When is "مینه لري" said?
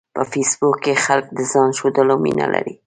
2.23-2.73